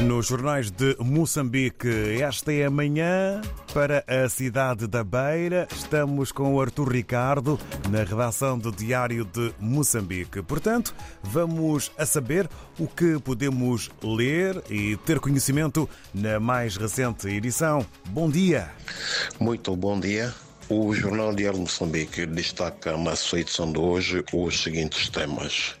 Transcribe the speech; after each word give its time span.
Nos 0.00 0.26
jornais 0.26 0.72
de 0.72 0.96
Moçambique, 0.98 1.88
esta 2.20 2.52
é 2.52 2.64
a 2.64 2.70
manhã 2.70 3.40
para 3.72 4.04
a 4.08 4.28
cidade 4.28 4.88
da 4.88 5.04
Beira. 5.04 5.68
Estamos 5.72 6.32
com 6.32 6.52
o 6.52 6.60
Artur 6.60 6.90
Ricardo 6.90 7.58
na 7.88 8.02
redação 8.02 8.58
do 8.58 8.72
Diário 8.72 9.24
de 9.24 9.54
Moçambique. 9.60 10.42
Portanto, 10.42 10.92
vamos 11.22 11.92
a 11.96 12.04
saber 12.04 12.50
o 12.76 12.88
que 12.88 13.20
podemos 13.20 13.88
ler 14.02 14.60
e 14.68 14.96
ter 14.96 15.20
conhecimento 15.20 15.88
na 16.12 16.40
mais 16.40 16.76
recente 16.76 17.28
edição. 17.28 17.86
Bom 18.08 18.28
dia. 18.28 18.70
Muito 19.38 19.76
bom 19.76 19.98
dia. 20.00 20.34
O 20.70 20.94
Jornal 20.94 21.34
Diário 21.34 21.58
de 21.58 21.64
Moçambique 21.64 22.24
destaca 22.24 22.96
na 22.96 23.14
sua 23.14 23.40
edição 23.40 23.70
de 23.70 23.78
hoje 23.78 24.24
os 24.32 24.62
seguintes 24.62 25.10
temas. 25.10 25.76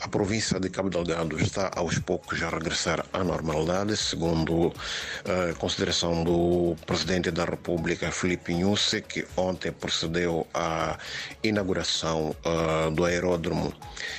A 0.00 0.08
província 0.08 0.58
de 0.58 0.68
Cabo 0.68 0.90
Delgado 0.90 1.40
está 1.40 1.70
aos 1.76 2.00
poucos 2.00 2.42
a 2.42 2.50
regressar 2.50 3.06
à 3.12 3.22
normalidade, 3.22 3.96
segundo 3.96 4.74
a 5.24 5.54
consideração 5.54 6.24
do 6.24 6.74
presidente 6.86 7.30
da 7.30 7.44
República, 7.44 8.10
Filipe 8.10 8.52
Nhusse, 8.52 9.00
que 9.00 9.24
ontem 9.36 9.70
procedeu 9.70 10.44
à 10.52 10.98
inauguração 11.42 12.34
uh, 12.44 12.90
do 12.90 13.04
aeródromo 13.04 13.72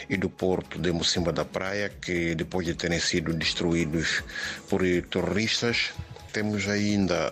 e 0.10 0.16
do 0.16 0.30
porto 0.30 0.80
de 0.80 0.92
Mocimba 0.92 1.34
da 1.34 1.44
Praia, 1.44 1.90
que 1.90 2.34
depois 2.34 2.66
de 2.66 2.74
terem 2.74 3.00
sido 3.00 3.34
destruídos 3.34 4.24
por 4.70 4.82
terroristas, 5.12 5.92
temos 6.38 6.68
ainda 6.68 7.32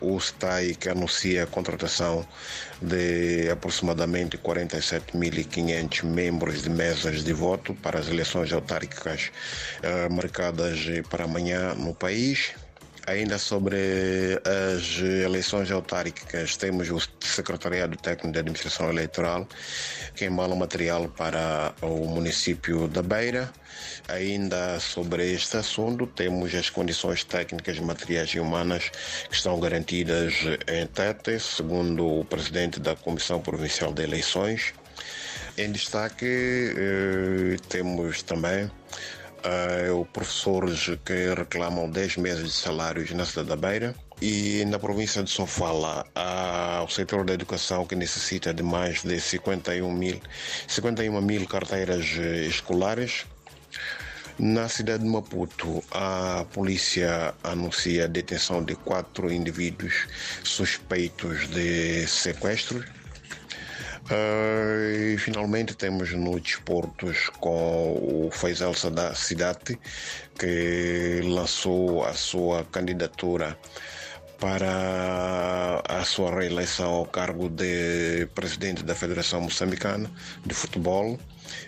uh, 0.00 0.14
o 0.14 0.18
STAI 0.18 0.74
que 0.74 0.88
anuncia 0.88 1.44
a 1.44 1.46
contratação 1.46 2.26
de 2.80 3.48
aproximadamente 3.48 4.36
47.500 4.36 6.02
membros 6.02 6.60
de 6.60 6.68
mesas 6.68 7.22
de 7.22 7.32
voto 7.32 7.72
para 7.72 8.00
as 8.00 8.08
eleições 8.08 8.52
autárquicas 8.52 9.30
uh, 9.78 10.12
marcadas 10.12 10.80
para 11.08 11.22
amanhã 11.22 11.72
no 11.76 11.94
país. 11.94 12.52
Ainda 13.12 13.36
sobre 13.36 13.76
as 14.74 14.98
eleições 14.98 15.70
autárquicas, 15.70 16.56
temos 16.56 16.88
o 16.88 16.98
Secretariado 17.20 17.94
Técnico 17.98 18.32
de 18.32 18.38
Administração 18.38 18.88
Eleitoral, 18.88 19.46
que 20.14 20.24
embala 20.24 20.56
material 20.56 21.06
para 21.10 21.74
o 21.82 22.08
município 22.08 22.88
da 22.88 23.02
Beira. 23.02 23.52
Ainda 24.08 24.80
sobre 24.80 25.30
este 25.30 25.58
assunto, 25.58 26.06
temos 26.06 26.54
as 26.54 26.70
condições 26.70 27.22
técnicas, 27.22 27.78
materiais 27.80 28.30
e 28.30 28.40
humanas 28.40 28.90
que 29.28 29.34
estão 29.34 29.60
garantidas 29.60 30.32
em 30.66 30.86
Tete, 30.86 31.38
segundo 31.38 32.20
o 32.20 32.24
presidente 32.24 32.80
da 32.80 32.96
Comissão 32.96 33.42
Provincial 33.42 33.92
de 33.92 34.04
Eleições. 34.04 34.72
Em 35.58 35.70
destaque, 35.70 36.24
eh, 36.24 37.56
temos 37.68 38.22
também 38.22 38.70
uh, 39.44 40.04
professores 40.06 40.90
que 41.04 41.34
reclamam 41.34 41.90
10 41.90 42.16
meses 42.18 42.44
de 42.44 42.52
salários 42.52 43.10
na 43.12 43.24
cidade 43.24 43.48
da 43.48 43.56
Beira. 43.56 43.94
E 44.20 44.64
na 44.66 44.78
província 44.78 45.22
de 45.22 45.30
Sofala, 45.30 46.06
há 46.14 46.84
o 46.86 46.88
setor 46.88 47.24
da 47.24 47.32
educação 47.32 47.84
que 47.84 47.96
necessita 47.96 48.54
de 48.54 48.62
mais 48.62 49.02
de 49.02 49.20
51 49.20 49.92
mil, 49.92 50.20
51 50.68 51.20
mil 51.20 51.46
carteiras 51.46 52.06
escolares. 52.46 53.26
Na 54.38 54.68
cidade 54.68 55.02
de 55.02 55.08
Maputo, 55.08 55.82
a 55.90 56.44
polícia 56.52 57.34
anuncia 57.42 58.04
a 58.04 58.06
detenção 58.06 58.64
de 58.64 58.74
quatro 58.76 59.30
indivíduos 59.30 60.06
suspeitos 60.42 61.48
de 61.48 62.06
sequestro 62.06 62.82
Uh, 64.12 65.14
e 65.14 65.16
finalmente 65.16 65.74
temos 65.74 66.12
no 66.12 66.38
desportos 66.38 67.30
com 67.40 68.26
o 68.26 68.30
Faisal 68.30 68.74
Cidade 69.14 69.78
que 70.38 71.22
lançou 71.24 72.04
a 72.04 72.12
sua 72.12 72.62
candidatura 72.64 73.56
para 74.42 75.80
a 75.88 76.04
sua 76.04 76.34
reeleição 76.34 76.90
ao 76.90 77.06
cargo 77.06 77.48
de 77.48 78.26
presidente 78.34 78.82
da 78.82 78.92
Federação 78.92 79.40
Moçambicana 79.40 80.10
de 80.44 80.52
Futebol, 80.52 81.16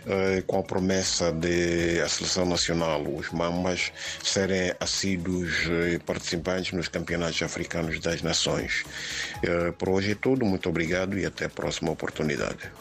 eh, 0.04 0.42
com 0.44 0.58
a 0.58 0.62
promessa 0.64 1.30
de 1.30 2.00
a 2.00 2.08
seleção 2.08 2.44
nacional, 2.44 3.00
os 3.02 3.30
Mambas, 3.30 3.92
serem 4.24 4.72
assíduos 4.80 5.52
eh, 5.70 6.00
participantes 6.04 6.72
nos 6.72 6.88
campeonatos 6.88 7.40
africanos 7.42 8.00
das 8.00 8.22
nações. 8.22 8.82
Eh, 9.44 9.70
por 9.78 9.90
hoje 9.90 10.10
é 10.10 10.16
tudo, 10.16 10.44
muito 10.44 10.68
obrigado 10.68 11.16
e 11.16 11.24
até 11.24 11.44
a 11.44 11.50
próxima 11.50 11.92
oportunidade. 11.92 12.72